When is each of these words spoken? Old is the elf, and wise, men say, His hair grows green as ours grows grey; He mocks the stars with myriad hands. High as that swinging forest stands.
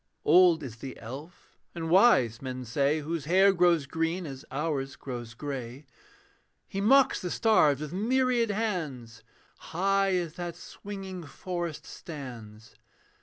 Old 0.25 0.63
is 0.63 0.77
the 0.77 0.97
elf, 0.97 1.59
and 1.75 1.87
wise, 1.87 2.41
men 2.41 2.65
say, 2.65 3.03
His 3.03 3.25
hair 3.25 3.53
grows 3.53 3.85
green 3.85 4.25
as 4.25 4.43
ours 4.49 4.95
grows 4.95 5.35
grey; 5.35 5.85
He 6.67 6.81
mocks 6.81 7.21
the 7.21 7.29
stars 7.29 7.79
with 7.81 7.93
myriad 7.93 8.49
hands. 8.49 9.21
High 9.59 10.15
as 10.15 10.33
that 10.37 10.55
swinging 10.55 11.23
forest 11.23 11.85
stands. 11.85 12.77